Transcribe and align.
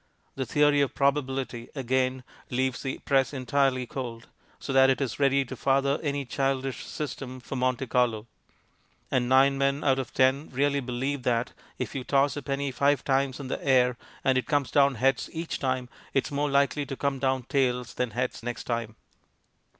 The 0.33 0.47
Theory 0.47 0.81
of 0.81 0.95
Probability, 0.95 1.69
again, 1.75 2.23
leaves 2.49 2.81
the 2.81 2.97
press 3.05 3.33
entirely 3.35 3.85
cold, 3.85 4.29
so 4.57 4.73
that 4.73 4.89
it 4.89 4.99
is 4.99 5.19
ready 5.19 5.45
to 5.45 5.55
father 5.55 5.99
any 6.01 6.25
childish 6.25 6.83
"system" 6.87 7.39
for 7.39 7.55
Monte 7.55 7.85
Carlo. 7.85 8.25
And 9.11 9.29
nine 9.29 9.59
men 9.59 9.83
out 9.83 9.99
of 9.99 10.11
ten 10.11 10.49
really 10.49 10.79
believe 10.79 11.21
that, 11.21 11.53
if 11.77 11.93
you 11.93 12.03
toss 12.03 12.35
a 12.35 12.41
penny 12.41 12.71
five 12.71 13.03
times 13.03 13.39
in 13.39 13.47
the 13.47 13.63
air 13.63 13.95
and 14.23 14.39
it 14.39 14.47
comes 14.47 14.71
down 14.71 14.95
heads 14.95 15.29
each 15.33 15.59
time, 15.59 15.87
it 16.15 16.25
is 16.25 16.31
more 16.31 16.49
likely 16.49 16.83
to 16.87 16.95
come 16.97 17.19
down 17.19 17.43
tails 17.43 17.93
than 17.93 18.09
heads 18.09 18.41
next 18.41 18.63
time. 18.63 18.95